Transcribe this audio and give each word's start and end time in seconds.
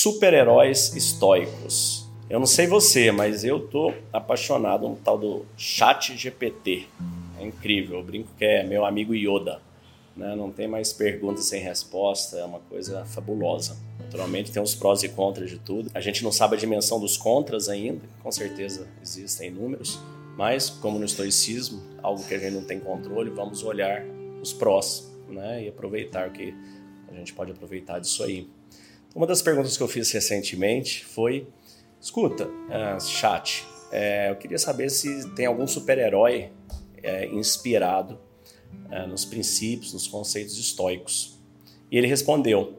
super-heróis 0.00 0.96
estoicos. 0.96 2.08
Eu 2.30 2.38
não 2.38 2.46
sei 2.46 2.66
você, 2.66 3.12
mas 3.12 3.44
eu 3.44 3.60
tô 3.60 3.92
apaixonado 4.10 4.88
no 4.88 4.96
tal 4.96 5.18
do 5.18 5.44
Chat 5.58 6.16
GPT. 6.16 6.86
É 7.38 7.44
incrível, 7.44 7.98
eu 7.98 8.02
brinco 8.02 8.30
que 8.38 8.44
é 8.46 8.62
meu 8.62 8.86
amigo 8.86 9.14
Yoda. 9.14 9.60
Né? 10.16 10.34
Não 10.34 10.50
tem 10.50 10.66
mais 10.66 10.90
perguntas 10.90 11.44
sem 11.44 11.60
resposta, 11.60 12.38
é 12.38 12.44
uma 12.44 12.60
coisa 12.60 13.04
fabulosa. 13.04 13.76
Naturalmente 13.98 14.50
tem 14.50 14.62
os 14.62 14.74
prós 14.74 15.02
e 15.02 15.08
contras 15.10 15.50
de 15.50 15.58
tudo. 15.58 15.90
A 15.92 16.00
gente 16.00 16.24
não 16.24 16.32
sabe 16.32 16.56
a 16.56 16.58
dimensão 16.58 16.98
dos 16.98 17.18
contras 17.18 17.68
ainda, 17.68 18.00
com 18.22 18.32
certeza 18.32 18.88
existem 19.02 19.50
números, 19.50 20.00
mas 20.34 20.70
como 20.70 20.98
no 20.98 21.04
estoicismo, 21.04 21.82
algo 22.02 22.24
que 22.24 22.32
a 22.32 22.38
gente 22.38 22.54
não 22.54 22.64
tem 22.64 22.80
controle, 22.80 23.28
vamos 23.28 23.62
olhar 23.62 24.02
os 24.40 24.50
prós 24.50 25.12
né? 25.28 25.64
e 25.64 25.68
aproveitar 25.68 26.28
o 26.28 26.32
que 26.32 26.54
a 27.06 27.12
gente 27.12 27.34
pode 27.34 27.52
aproveitar 27.52 27.98
disso 27.98 28.24
aí. 28.24 28.48
Uma 29.14 29.26
das 29.26 29.42
perguntas 29.42 29.76
que 29.76 29.82
eu 29.82 29.88
fiz 29.88 30.10
recentemente 30.12 31.04
foi 31.04 31.46
Escuta, 32.00 32.46
uh, 32.46 32.98
chat, 32.98 33.66
é, 33.92 34.30
eu 34.30 34.36
queria 34.36 34.58
saber 34.58 34.88
se 34.88 35.28
tem 35.34 35.44
algum 35.44 35.66
super-herói 35.66 36.50
é, 37.02 37.26
inspirado 37.26 38.18
é, 38.90 39.06
nos 39.06 39.26
princípios, 39.26 39.92
nos 39.92 40.06
conceitos 40.06 40.58
estoicos. 40.58 41.38
E 41.90 41.98
ele 41.98 42.06
respondeu: 42.06 42.78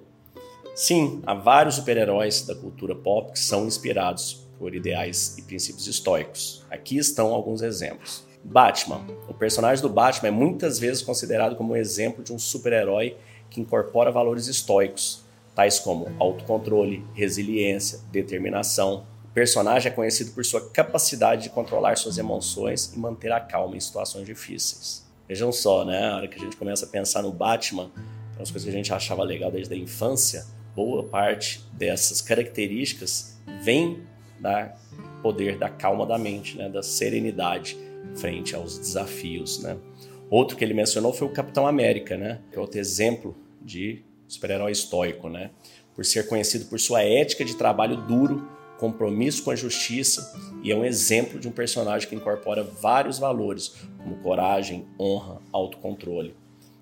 sim, 0.73 1.21
há 1.23 1.35
vários 1.35 1.75
super-heróis 1.75 2.41
da 2.41 2.55
cultura 2.55 2.95
pop 2.95 3.31
que 3.31 3.39
são 3.39 3.67
inspirados 3.67 4.47
por 4.57 4.73
ideais 4.73 5.37
e 5.37 5.43
princípios 5.43 5.85
estoicos. 5.85 6.65
Aqui 6.71 6.97
estão 6.97 7.31
alguns 7.31 7.61
exemplos. 7.61 8.25
Batman. 8.43 9.05
O 9.29 9.35
personagem 9.35 9.83
do 9.83 9.89
Batman 9.89 10.29
é 10.29 10.31
muitas 10.31 10.79
vezes 10.79 11.03
considerado 11.03 11.55
como 11.55 11.73
um 11.73 11.75
exemplo 11.75 12.23
de 12.23 12.33
um 12.33 12.39
super-herói 12.39 13.15
que 13.51 13.61
incorpora 13.61 14.11
valores 14.11 14.47
estoicos, 14.47 15.23
tais 15.55 15.79
como 15.79 16.11
autocontrole, 16.19 17.05
resiliência, 17.13 17.99
determinação, 18.11 19.05
personagem 19.33 19.91
é 19.91 19.95
conhecido 19.95 20.31
por 20.31 20.43
sua 20.45 20.69
capacidade 20.69 21.43
de 21.43 21.49
controlar 21.49 21.97
suas 21.97 22.17
emoções 22.17 22.93
e 22.93 22.99
manter 22.99 23.31
a 23.31 23.39
calma 23.39 23.75
em 23.75 23.79
situações 23.79 24.25
difíceis. 24.25 25.09
Vejam 25.27 25.51
só, 25.51 25.85
né? 25.85 26.09
A 26.09 26.17
hora 26.17 26.27
que 26.27 26.37
a 26.37 26.43
gente 26.43 26.57
começa 26.57 26.85
a 26.85 26.89
pensar 26.89 27.21
no 27.21 27.31
Batman, 27.31 27.89
as 28.39 28.51
coisas 28.51 28.63
que 28.63 28.69
a 28.69 28.77
gente 28.77 28.93
achava 28.93 29.23
legal 29.23 29.51
desde 29.51 29.73
a 29.73 29.77
infância, 29.77 30.45
boa 30.75 31.03
parte 31.03 31.63
dessas 31.73 32.21
características 32.21 33.37
vem 33.63 34.03
da 34.39 34.75
poder 35.21 35.57
da 35.57 35.69
calma 35.69 36.05
da 36.05 36.17
mente, 36.17 36.57
né? 36.57 36.67
Da 36.67 36.83
serenidade 36.83 37.77
frente 38.15 38.55
aos 38.55 38.77
desafios, 38.77 39.61
né? 39.61 39.77
Outro 40.29 40.57
que 40.57 40.63
ele 40.63 40.73
mencionou 40.73 41.13
foi 41.13 41.27
o 41.27 41.31
Capitão 41.31 41.67
América, 41.67 42.17
né? 42.17 42.41
Que 42.51 42.57
é 42.57 42.59
outro 42.59 42.79
exemplo 42.79 43.35
de 43.61 44.03
super-herói 44.33 44.71
estoico, 44.71 45.29
né? 45.29 45.51
Por 45.93 46.05
ser 46.05 46.27
conhecido 46.27 46.65
por 46.65 46.79
sua 46.79 47.03
ética 47.03 47.43
de 47.43 47.55
trabalho 47.55 47.97
duro 47.97 48.47
compromisso 48.79 49.43
com 49.43 49.51
a 49.51 49.55
justiça 49.55 50.33
e 50.63 50.71
é 50.71 50.75
um 50.75 50.83
exemplo 50.83 51.39
de 51.39 51.47
um 51.47 51.51
personagem 51.51 52.09
que 52.09 52.15
incorpora 52.15 52.63
vários 52.63 53.19
valores, 53.19 53.75
como 53.97 54.17
coragem, 54.17 54.87
honra, 54.99 55.39
autocontrole. 55.51 56.35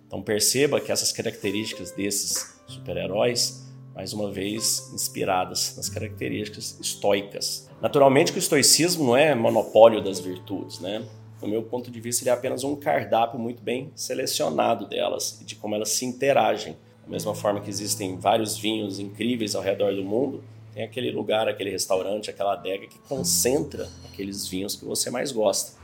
Então 0.07 0.21
perceba 0.21 0.79
que 0.79 0.91
essas 0.91 1.11
características 1.11 1.91
desses 1.91 2.57
super-heróis, 2.67 3.67
mais 3.93 4.13
uma 4.13 4.31
vez, 4.31 4.91
inspiradas 4.93 5.75
nas 5.75 5.89
características 5.89 6.77
estoicas. 6.79 7.69
Naturalmente 7.81 8.31
que 8.31 8.37
o 8.37 8.39
estoicismo 8.39 9.03
não 9.03 9.17
é 9.17 9.35
monopólio 9.35 10.01
das 10.01 10.19
virtudes, 10.19 10.79
né? 10.79 11.05
No 11.41 11.47
meu 11.47 11.63
ponto 11.63 11.89
de 11.89 11.99
vista, 11.99 12.23
ele 12.23 12.29
é 12.29 12.33
apenas 12.33 12.63
um 12.63 12.75
cardápio 12.75 13.39
muito 13.39 13.61
bem 13.61 13.91
selecionado 13.95 14.87
delas 14.87 15.39
e 15.41 15.45
de 15.45 15.55
como 15.55 15.75
elas 15.75 15.89
se 15.89 16.05
interagem. 16.05 16.77
Da 17.09 17.13
mesma 17.13 17.33
forma 17.33 17.59
que 17.59 17.71
existem 17.71 18.19
vários 18.19 18.55
vinhos 18.55 18.99
incríveis 18.99 19.55
ao 19.55 19.63
redor 19.63 19.95
do 19.95 20.03
mundo, 20.03 20.43
tem 20.75 20.83
aquele 20.83 21.09
lugar, 21.09 21.47
aquele 21.47 21.71
restaurante, 21.71 22.29
aquela 22.29 22.53
adega 22.53 22.85
que 22.85 22.99
concentra 22.99 23.89
aqueles 24.07 24.47
vinhos 24.47 24.75
que 24.75 24.85
você 24.85 25.09
mais 25.09 25.31
gosta. 25.31 25.75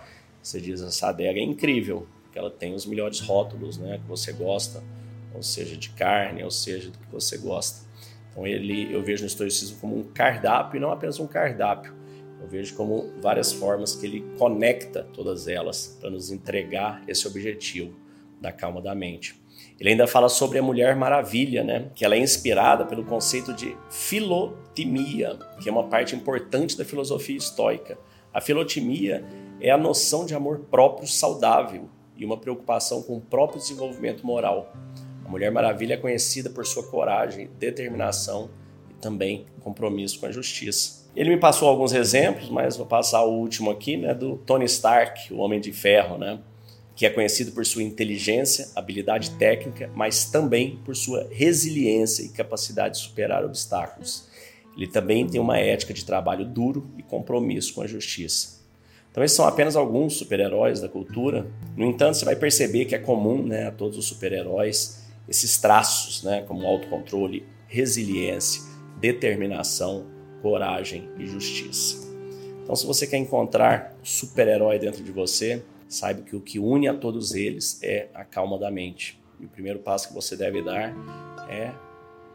Você 0.44 0.62
diz, 0.62 0.82
essa 0.82 1.08
adega 1.10 1.40
é 1.40 1.42
incrível, 1.44 2.06
porque 2.22 2.38
ela 2.38 2.52
tem 2.52 2.76
os 2.76 2.86
melhores 2.86 3.22
rótulos 3.22 3.80
né, 3.80 3.98
que 3.98 4.08
você 4.08 4.34
gosta, 4.34 4.84
ou 5.34 5.42
seja, 5.42 5.76
de 5.76 5.90
carne, 5.90 6.44
ou 6.44 6.52
seja, 6.52 6.92
do 6.92 6.98
que 7.00 7.12
você 7.12 7.40
gosta. 7.40 7.88
Então 8.30 8.46
ele, 8.46 8.94
eu 8.94 9.02
vejo 9.02 9.24
o 9.24 9.26
estoicismo 9.26 9.80
como 9.80 9.98
um 9.98 10.04
cardápio 10.04 10.78
e 10.78 10.80
não 10.80 10.92
apenas 10.92 11.20
um 11.20 11.26
cardápio. 11.26 11.92
Eu 12.40 12.48
vejo 12.48 12.76
como 12.76 13.12
várias 13.20 13.52
formas 13.52 13.96
que 13.96 14.06
ele 14.06 14.24
conecta 14.38 15.08
todas 15.12 15.48
elas 15.48 15.98
para 16.00 16.12
nos 16.12 16.30
entregar 16.30 17.02
esse 17.08 17.28
objetivo 17.28 18.05
da 18.42 18.52
calma 18.52 18.82
da 18.82 18.94
mente. 18.94 19.36
Ele 19.80 19.90
ainda 19.90 20.08
fala 20.08 20.30
sobre 20.30 20.58
a 20.58 20.64
Mulher 20.64 20.96
Maravilha, 20.96 21.64
né? 21.64 21.90
que 21.94 22.06
ela 22.06 22.16
é 22.16 22.20
inspirada 22.20 22.86
pelo 22.86 23.04
conceito 23.04 23.54
de 23.54 23.76
filotimia, 23.90 25.38
que 25.62 25.68
é 25.68 25.72
uma 25.72 25.84
parte 25.84 26.16
importante 26.16 26.78
da 26.78 26.86
filosofia 26.86 27.36
estoica. 27.36 27.98
A 28.34 28.40
filotimia 28.40 29.26
é 29.60 29.72
a 29.72 29.78
noção 29.78 30.26
de 30.26 30.34
amor 30.34 30.60
próprio 30.72 31.08
saudável 31.08 31.90
e 32.16 32.26
uma 32.26 32.38
preocupação 32.38 33.02
com 33.04 33.18
o 33.18 33.22
próprio 33.22 33.60
desenvolvimento 33.60 34.26
moral. 34.26 34.74
A 35.26 35.30
Mulher 35.30 35.52
Maravilha 35.52 35.96
é 35.96 35.98
conhecida 35.98 36.50
por 36.50 36.66
sua 36.66 36.84
coragem, 36.84 37.50
determinação 37.60 38.50
e 38.90 38.94
também 38.94 39.46
compromisso 39.62 40.20
com 40.20 40.28
a 40.28 40.32
justiça. 40.32 41.06
Ele 41.16 41.32
me 41.32 41.38
passou 41.38 41.68
alguns 41.68 41.94
exemplos, 41.94 42.50
mas 42.50 42.78
vou 42.78 42.86
passar 42.86 43.24
o 43.24 43.32
último 43.32 43.72
aqui, 43.72 43.98
né, 43.98 44.14
do 44.14 44.38
Tony 44.38 44.66
Stark, 44.66 45.34
o 45.34 45.38
Homem 45.38 45.60
de 45.60 45.72
Ferro, 45.72 46.18
né? 46.18 46.40
Que 46.96 47.06
é 47.06 47.10
conhecido 47.10 47.52
por 47.52 47.66
sua 47.66 47.84
inteligência, 47.84 48.70
habilidade 48.76 49.32
técnica, 49.32 49.92
mas 49.94 50.26
também 50.26 50.80
por 50.86 50.96
sua 50.96 51.28
resiliência 51.30 52.24
e 52.24 52.30
capacidade 52.30 52.96
de 52.96 53.02
superar 53.02 53.44
obstáculos. 53.44 54.28
Ele 54.78 54.88
também 54.88 55.28
tem 55.28 55.40
uma 55.40 55.58
ética 55.58 55.94
de 55.94 56.06
trabalho 56.06 56.46
duro 56.46 56.90
e 56.98 57.04
compromisso 57.04 57.74
com 57.74 57.82
a 57.82 57.88
justiça. 57.88 58.56
Então, 59.12 59.24
esses 59.24 59.36
são 59.36 59.46
apenas 59.46 59.76
alguns 59.76 60.18
super-heróis 60.18 60.82
da 60.82 60.90
cultura. 60.90 61.48
No 61.76 61.86
entanto, 61.86 62.18
você 62.18 62.26
vai 62.26 62.36
perceber 62.36 62.86
que 62.86 62.96
é 62.96 63.00
comum 63.00 63.44
né, 63.44 63.68
a 63.68 63.72
todos 63.72 63.98
os 63.98 64.06
super-heróis 64.06 65.06
esses 65.28 65.58
traços, 65.58 66.24
né, 66.24 66.44
como 66.48 66.68
autocontrole, 66.68 67.46
resiliência, 67.68 68.62
determinação, 69.00 70.06
coragem 70.42 71.10
e 71.18 71.26
justiça. 71.26 72.06
Então, 72.64 72.76
se 72.76 72.86
você 72.86 73.08
quer 73.08 73.18
encontrar 73.18 73.96
o 74.04 74.06
super-herói 74.06 74.80
dentro 74.80 75.04
de 75.04 75.12
você, 75.12 75.64
Saiba 75.88 76.22
que 76.22 76.36
o 76.36 76.42
que 76.42 76.60
une 76.60 76.88
a 76.88 76.94
todos 76.94 77.34
eles 77.34 77.80
é 77.84 78.10
a 78.14 78.24
calma 78.24 78.58
da 78.58 78.72
mente. 78.72 79.22
E 79.40 79.46
o 79.46 79.50
primeiro 79.50 79.80
passo 79.80 80.08
que 80.08 80.14
você 80.14 80.36
deve 80.36 80.62
dar 80.62 80.94
é 81.50 81.74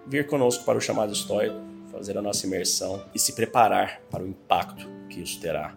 vir 0.06 0.26
conosco 0.26 0.64
para 0.64 0.78
o 0.78 0.80
chamado 0.80 1.12
estoico, 1.12 1.56
fazer 1.90 2.16
a 2.16 2.22
nossa 2.22 2.46
imersão 2.46 3.04
e 3.14 3.18
se 3.18 3.32
preparar 3.32 4.00
para 4.10 4.22
o 4.22 4.28
impacto 4.28 4.86
que 5.08 5.20
isso 5.20 5.40
terá 5.40 5.76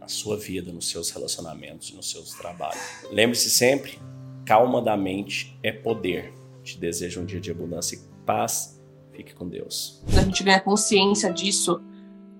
na 0.00 0.08
sua 0.08 0.36
vida, 0.36 0.72
nos 0.72 0.88
seus 0.88 1.10
relacionamentos 1.10 1.90
e 1.90 1.94
nos 1.94 2.10
seus 2.10 2.30
trabalhos. 2.30 2.80
Lembre-se 3.10 3.50
sempre, 3.50 3.98
calma 4.44 4.82
da 4.82 4.96
mente 4.96 5.56
é 5.62 5.70
poder. 5.70 6.32
Te 6.62 6.78
desejo 6.78 7.20
um 7.20 7.24
dia 7.24 7.40
de 7.40 7.50
abundância 7.50 7.96
e 7.96 8.00
paz. 8.24 8.80
Fique 9.12 9.34
com 9.34 9.48
Deus. 9.48 10.02
A 10.16 10.22
gente 10.22 10.42
ganha 10.42 10.60
consciência 10.60 11.32
disso, 11.32 11.80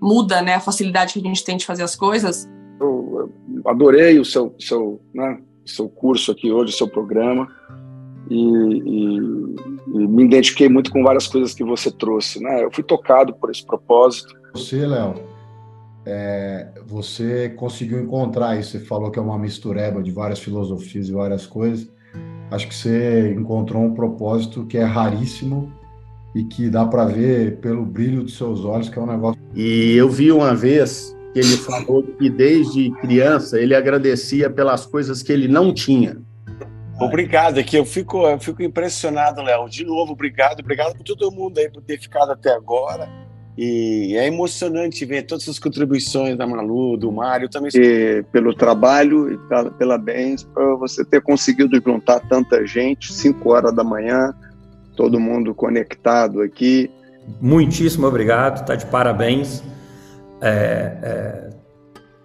muda 0.01 0.43
né, 0.43 0.55
a 0.55 0.61
facilidade 0.61 1.13
que 1.13 1.21
a 1.21 1.23
gente 1.23 1.45
tem 1.45 1.57
de 1.57 1.67
fazer 1.67 1.83
as 1.83 1.95
coisas, 1.95 2.49
adorei 3.67 4.19
o 4.19 4.25
seu, 4.25 4.55
seu, 4.59 5.01
né, 5.15 5.39
seu 5.65 5.89
curso 5.89 6.33
aqui 6.33 6.51
hoje, 6.51 6.73
o 6.73 6.77
seu 6.77 6.89
programa, 6.89 7.49
e, 8.31 8.37
e, 8.37 9.17
e, 9.95 10.09
me 10.09 10.25
identifiquei 10.25 10.69
muito 10.69 10.91
com 10.91 11.03
várias 11.03 11.27
coisas 11.27 11.55
que 11.55 11.65
você 11.65 11.91
trouxe. 11.91 12.43
Né? 12.43 12.65
Eu 12.65 12.71
fui 12.71 12.85
tocado 12.85 13.35
por 13.35 13.51
esse 13.51 13.65
propósito. 13.65 14.35
Você, 14.55 14.87
Léo, 14.87 15.15
é, 16.07 16.69
você 16.87 17.51
conseguiu 17.51 18.01
encontrar 18.01 18.59
isso. 18.59 18.73
Você 18.73 18.81
falou 18.81 19.11
que 19.11 19.19
é 19.19 19.23
uma 19.23 19.39
mistureba 19.39 20.03
de 20.03 20.11
várias 20.11 20.39
filosofias 20.39 21.09
e 21.09 21.13
várias 21.13 21.47
coisas. 21.47 21.91
Acho 22.51 22.69
que 22.69 22.75
você 22.75 23.35
encontrou 23.37 23.83
um 23.83 23.95
propósito 23.95 24.67
que 24.67 24.77
é 24.77 24.85
raríssimo 24.85 25.73
e 26.35 26.45
que 26.45 26.69
dá 26.69 26.87
para 26.87 27.05
ver 27.05 27.59
pelo 27.61 27.85
brilho 27.85 28.23
dos 28.23 28.37
seus 28.37 28.65
olhos 28.65 28.89
que 28.89 28.99
é 28.99 29.03
um 29.03 29.07
negócio. 29.07 29.41
E 29.55 29.95
eu 29.95 30.09
vi 30.09 30.33
uma 30.33 30.55
vez 30.55 31.17
que 31.33 31.39
ele 31.39 31.57
falou 31.57 32.03
que 32.03 32.29
desde 32.29 32.91
criança 33.01 33.59
ele 33.59 33.75
agradecia 33.75 34.51
pelas 34.51 34.87
coisas 34.87 35.23
que 35.23 35.33
ele 35.33 35.49
não 35.49 35.73
tinha. 35.73 36.19
Obrigado, 37.01 37.59
aqui 37.59 37.77
eu 37.77 37.85
fico, 37.85 38.27
eu 38.27 38.39
fico 38.39 38.63
impressionado, 38.63 39.43
Léo. 39.43 39.69
De 39.69 39.85
novo, 39.85 40.13
obrigado, 40.13 40.61
obrigado 40.61 40.95
por 40.95 41.03
todo 41.03 41.33
mundo 41.33 41.59
aí 41.59 41.71
por 41.71 41.83
ter 41.83 41.99
ficado 41.99 42.31
até 42.33 42.55
agora. 42.55 43.09
E 43.57 44.15
é 44.17 44.27
emocionante 44.27 45.05
ver 45.05 45.23
todas 45.23 45.47
as 45.49 45.59
contribuições 45.59 46.37
da 46.37 46.47
Malu, 46.47 46.97
do 46.97 47.13
Mário 47.13 47.51
também. 47.51 47.71
E 47.75 48.25
pelo 48.33 48.55
trabalho 48.55 49.33
e 49.33 49.39
pela 49.79 49.99
bens, 49.99 50.43
para 50.43 50.75
você 50.77 51.05
ter 51.05 51.21
conseguido 51.21 51.81
juntar 51.85 52.21
tanta 52.21 52.65
gente, 52.67 53.13
5 53.13 53.51
horas 53.51 53.75
da 53.75 53.85
manhã, 53.85 54.35
todo 54.97 55.21
mundo 55.21 55.55
conectado 55.55 56.41
aqui. 56.41 56.91
Muitíssimo 57.41 58.07
obrigado, 58.07 58.65
tá 58.65 58.75
de 58.75 58.87
parabéns. 58.87 59.63
É, 60.45 61.51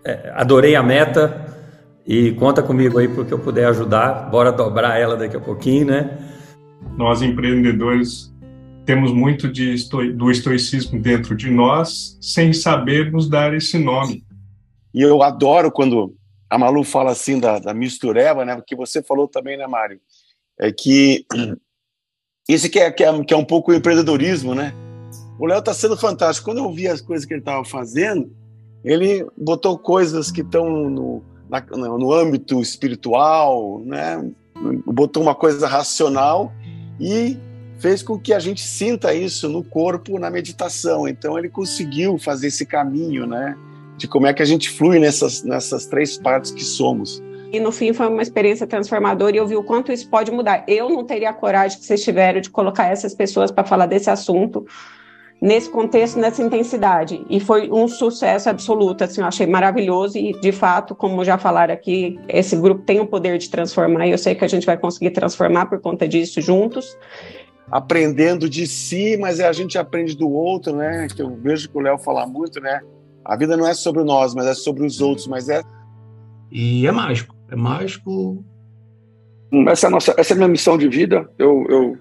é, 0.03 0.11
é, 0.11 0.31
adorei 0.35 0.75
a 0.75 0.81
meta 0.81 1.45
e 2.05 2.31
conta 2.31 2.63
comigo 2.63 2.97
aí 2.97 3.07
porque 3.07 3.31
eu 3.31 3.37
puder 3.37 3.67
ajudar. 3.67 4.31
Bora 4.31 4.51
dobrar 4.51 4.99
ela 4.99 5.15
daqui 5.15 5.37
a 5.37 5.39
pouquinho, 5.39 5.85
né? 5.85 6.17
Nós 6.97 7.21
empreendedores 7.21 8.33
temos 8.85 9.11
muito 9.11 9.51
de 9.51 9.73
esto 9.73 10.01
do 10.13 10.31
estoicismo 10.31 10.99
dentro 10.99 11.35
de 11.35 11.51
nós, 11.51 12.17
sem 12.19 12.53
sabermos 12.53 13.29
dar 13.29 13.53
esse 13.53 13.77
nome. 13.77 14.23
E 14.93 15.01
eu 15.01 15.21
adoro 15.21 15.71
quando 15.71 16.15
a 16.49 16.57
Malu 16.57 16.83
fala 16.83 17.11
assim 17.11 17.39
da, 17.39 17.59
da 17.59 17.73
mistureba, 17.73 18.43
né? 18.43 18.59
Que 18.65 18.75
você 18.75 19.03
falou 19.03 19.27
também, 19.27 19.57
né, 19.57 19.67
Mário? 19.67 19.99
É 20.59 20.71
que 20.71 21.25
isso 22.49 22.67
que 22.67 22.79
é, 22.79 22.89
que 22.89 23.03
é, 23.03 23.23
que 23.23 23.33
é 23.33 23.37
um 23.37 23.45
pouco 23.45 23.71
o 23.71 23.75
empreendedorismo, 23.75 24.55
né? 24.55 24.73
O 25.39 25.45
Léo 25.45 25.59
está 25.59 25.73
sendo 25.73 25.95
fantástico. 25.95 26.45
Quando 26.45 26.59
eu 26.59 26.71
vi 26.71 26.87
as 26.87 27.01
coisas 27.01 27.25
que 27.25 27.33
ele 27.33 27.41
estava 27.41 27.63
fazendo, 27.63 28.31
ele 28.83 29.25
botou 29.37 29.77
coisas 29.77 30.31
que 30.31 30.41
estão 30.41 30.89
no, 30.89 31.23
no 31.75 32.13
âmbito 32.13 32.61
espiritual, 32.61 33.81
né? 33.85 34.31
botou 34.85 35.21
uma 35.21 35.35
coisa 35.35 35.67
racional 35.67 36.51
e 36.99 37.37
fez 37.79 38.01
com 38.01 38.17
que 38.17 38.33
a 38.33 38.39
gente 38.39 38.61
sinta 38.61 39.13
isso 39.13 39.47
no 39.47 39.63
corpo 39.63 40.17
na 40.17 40.29
meditação. 40.29 41.07
Então 41.07 41.37
ele 41.37 41.49
conseguiu 41.49 42.17
fazer 42.17 42.47
esse 42.47 42.65
caminho, 42.65 43.27
né? 43.27 43.55
De 43.97 44.07
como 44.07 44.25
é 44.25 44.33
que 44.33 44.41
a 44.41 44.45
gente 44.45 44.69
flui 44.69 44.99
nessas, 44.99 45.43
nessas 45.43 45.85
três 45.85 46.17
partes 46.17 46.51
que 46.51 46.63
somos. 46.63 47.21
E 47.51 47.59
no 47.59 47.71
fim 47.71 47.93
foi 47.93 48.07
uma 48.07 48.21
experiência 48.21 48.67
transformadora 48.67 49.35
e 49.35 49.39
eu 49.39 49.47
vi 49.47 49.55
o 49.55 49.63
quanto 49.63 49.91
isso 49.91 50.09
pode 50.09 50.31
mudar. 50.31 50.65
Eu 50.67 50.89
não 50.89 51.05
teria 51.05 51.29
a 51.29 51.33
coragem 51.33 51.79
que 51.79 51.85
vocês 51.85 52.03
tiveram 52.03 52.41
de 52.41 52.49
colocar 52.49 52.87
essas 52.87 53.13
pessoas 53.13 53.51
para 53.51 53.63
falar 53.63 53.85
desse 53.85 54.09
assunto 54.09 54.65
nesse 55.41 55.69
contexto, 55.69 56.19
nessa 56.19 56.41
intensidade. 56.41 57.25
E 57.29 57.39
foi 57.39 57.69
um 57.71 57.87
sucesso 57.87 58.49
absoluto, 58.49 59.03
assim, 59.03 59.21
eu 59.21 59.27
achei 59.27 59.45
maravilhoso 59.45 60.17
e, 60.17 60.33
de 60.39 60.51
fato, 60.51 60.95
como 60.95 61.23
já 61.23 61.37
falaram 61.37 61.73
aqui, 61.73 62.19
esse 62.27 62.55
grupo 62.55 62.83
tem 62.83 62.99
o 62.99 63.07
poder 63.07 63.37
de 63.37 63.49
transformar 63.49 64.07
e 64.07 64.11
eu 64.11 64.17
sei 64.17 64.35
que 64.35 64.45
a 64.45 64.47
gente 64.47 64.65
vai 64.65 64.77
conseguir 64.77 65.11
transformar 65.11 65.67
por 65.67 65.79
conta 65.79 66.07
disso 66.07 66.41
juntos. 66.41 66.97
Aprendendo 67.69 68.49
de 68.49 68.65
si, 68.65 69.17
mas 69.17 69.39
a 69.39 69.51
gente 69.51 69.77
aprende 69.77 70.15
do 70.15 70.29
outro, 70.29 70.73
né? 70.73 71.07
Que 71.13 71.21
eu 71.21 71.35
vejo 71.35 71.69
que 71.69 71.77
o 71.77 71.81
Léo 71.81 71.97
fala 71.97 72.25
muito, 72.25 72.61
né? 72.61 72.79
A 73.25 73.35
vida 73.35 73.57
não 73.57 73.67
é 73.67 73.73
sobre 73.73 74.03
nós, 74.03 74.33
mas 74.33 74.45
é 74.45 74.53
sobre 74.53 74.85
os 74.85 75.01
outros, 75.01 75.27
mas 75.27 75.49
é... 75.49 75.61
E 76.49 76.87
é 76.87 76.91
mágico 76.93 77.37
é 77.49 77.55
mágico. 77.55 78.43
Essa 79.69 79.87
é 79.87 79.89
a, 79.89 79.91
nossa, 79.91 80.13
essa 80.17 80.33
é 80.33 80.35
a 80.35 80.37
minha 80.37 80.49
missão 80.49 80.77
de 80.77 80.87
vida. 80.87 81.29
Eu, 81.37 81.65
eu, 81.69 81.97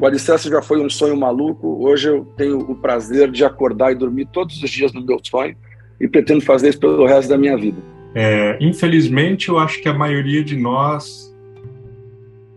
o 0.00 0.06
Alicerce 0.06 0.48
já 0.48 0.62
foi 0.62 0.80
um 0.80 0.88
sonho 0.88 1.16
maluco. 1.16 1.86
Hoje 1.86 2.08
eu 2.08 2.24
tenho 2.36 2.58
o 2.58 2.74
prazer 2.74 3.30
de 3.30 3.44
acordar 3.44 3.92
e 3.92 3.94
dormir 3.94 4.26
todos 4.32 4.62
os 4.62 4.70
dias 4.70 4.92
no 4.92 5.04
meu 5.04 5.18
sonho 5.22 5.54
e 6.00 6.08
pretendo 6.08 6.40
fazer 6.40 6.70
isso 6.70 6.80
pelo 6.80 7.06
resto 7.06 7.28
da 7.28 7.36
minha 7.36 7.56
vida. 7.56 7.76
É, 8.14 8.56
infelizmente, 8.60 9.50
eu 9.50 9.58
acho 9.58 9.80
que 9.82 9.88
a 9.88 9.94
maioria 9.94 10.42
de 10.42 10.56
nós 10.56 11.30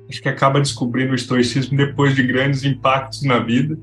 acho 0.10 0.22
que 0.22 0.30
acaba 0.30 0.62
descobrindo 0.62 1.12
o 1.12 1.16
estoicismo 1.16 1.76
depois 1.76 2.16
de 2.16 2.24
grandes 2.24 2.64
impactos 2.64 3.24
na 3.24 3.40
vida. 3.40 3.78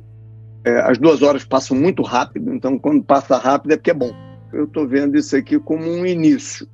É, 0.65 0.81
as 0.81 0.97
duas 0.97 1.23
horas 1.23 1.45
passam 1.45 1.77
muito 1.77 2.03
rápido, 2.03 2.55
então 2.55 2.79
quando 2.79 3.03
passa 3.03 3.37
rápido 3.37 3.73
é 3.73 3.77
porque 3.77 3.91
é 3.91 3.95
bom. 3.95 4.12
Eu 4.53 4.65
estou 4.65 4.87
vendo 4.87 5.17
isso 5.17 5.37
aqui 5.37 5.59
como 5.59 5.85
um 5.85 6.07
início. 6.07 6.67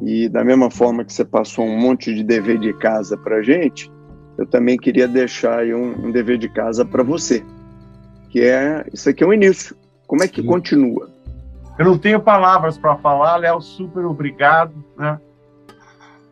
E 0.00 0.28
da 0.28 0.44
mesma 0.44 0.70
forma 0.70 1.04
que 1.04 1.12
você 1.12 1.24
passou 1.24 1.64
um 1.64 1.78
monte 1.78 2.14
de 2.14 2.22
dever 2.22 2.58
de 2.58 2.72
casa 2.74 3.16
para 3.16 3.42
gente, 3.42 3.90
eu 4.38 4.46
também 4.46 4.76
queria 4.76 5.06
deixar 5.06 5.60
aí 5.60 5.74
um, 5.74 6.06
um 6.06 6.10
dever 6.10 6.38
de 6.38 6.48
casa 6.48 6.84
para 6.84 7.02
você, 7.02 7.44
que 8.30 8.40
é 8.40 8.86
isso 8.92 9.08
aqui 9.08 9.22
é 9.22 9.26
um 9.26 9.32
início. 9.32 9.76
Como 10.06 10.22
é 10.22 10.28
que 10.28 10.42
Sim. 10.42 10.46
continua? 10.46 11.10
Eu 11.78 11.86
não 11.86 11.98
tenho 11.98 12.20
palavras 12.20 12.76
para 12.76 12.96
falar, 12.96 13.36
Léo, 13.36 13.60
super 13.60 14.04
obrigado, 14.04 14.72
né? 14.96 15.18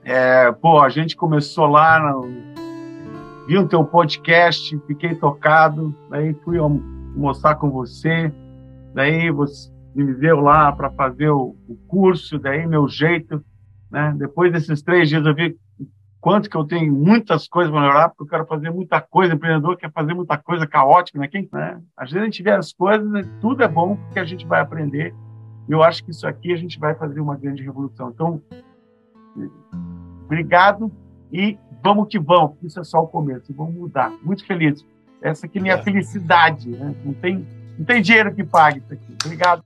É, 0.03 0.53
pô, 0.53 0.81
a 0.81 0.89
gente 0.89 1.17
começou 1.17 1.67
lá, 1.67 1.99
no, 1.99 2.29
vi 3.47 3.59
o 3.59 3.69
teu 3.69 3.85
podcast, 3.85 4.79
fiquei 4.87 5.15
tocado, 5.15 5.95
daí 6.09 6.35
fui 6.45 6.59
almoçar 6.59 7.57
com 7.57 7.71
você, 7.71 8.33
daí 8.95 9.31
você 9.31 9.71
me 9.95 10.15
deu 10.15 10.41
lá 10.41 10.73
para 10.73 10.91
fazer 10.91 11.31
o, 11.31 11.57
o 11.69 11.77
curso, 11.89 12.39
daí 12.39 12.67
meu 12.67 12.89
jeito 12.89 13.43
né? 13.91 14.15
Depois 14.17 14.53
desses 14.53 14.83
três 14.83 15.09
dias 15.09 15.27
eu 15.27 15.35
vi 15.35 15.57
quanto 16.21 16.51
que 16.51 16.57
eu 16.57 16.65
tenho 16.65 16.93
muitas 16.93 17.49
coisas 17.49 17.73
para 17.73 17.81
melhorar, 17.81 18.09
porque 18.11 18.23
eu 18.23 18.27
quero 18.27 18.47
fazer 18.47 18.71
muita 18.71 19.01
coisa, 19.01 19.33
o 19.33 19.37
empreendedor 19.37 19.77
quer 19.77 19.91
fazer 19.91 20.13
muita 20.13 20.37
coisa 20.37 20.67
caótica, 20.67 21.19
né? 21.19 21.27
Quem, 21.27 21.49
né? 21.53 21.81
Às 21.97 22.11
vezes 22.11 22.23
a 22.23 22.25
gente 22.27 22.43
vê 22.43 22.51
as 22.51 22.73
coisas, 22.73 23.09
né? 23.11 23.25
tudo 23.41 23.63
é 23.63 23.69
bom 23.69 23.97
porque 23.97 24.19
a 24.19 24.25
gente 24.25 24.47
vai 24.47 24.61
aprender. 24.61 25.15
E 25.69 25.73
eu 25.73 25.83
acho 25.83 26.05
que 26.05 26.11
isso 26.11 26.27
aqui 26.27 26.53
a 26.53 26.57
gente 26.57 26.79
vai 26.79 26.95
fazer 26.95 27.21
uma 27.21 27.37
grande 27.37 27.63
revolução. 27.63 28.11
Então, 28.11 28.43
obrigado 30.25 30.93
e 31.33 31.59
vamos 31.83 32.09
que 32.09 32.19
vamos, 32.19 32.57
isso 32.63 32.79
é 32.79 32.85
só 32.85 33.01
o 33.01 33.07
começo, 33.07 33.55
vamos 33.55 33.75
mudar. 33.75 34.13
Muito 34.23 34.45
feliz. 34.47 34.85
Essa 35.23 35.47
aqui 35.47 35.59
é 35.59 35.63
minha 35.63 35.75
é. 35.75 35.83
felicidade, 35.83 36.69
né? 36.69 36.95
Não 37.05 37.15
tem, 37.15 37.47
não 37.79 37.85
tem 37.85 38.03
dinheiro 38.03 38.35
que 38.35 38.45
pague 38.45 38.79
isso 38.79 38.93
aqui. 38.93 39.17
Obrigado. 39.25 39.63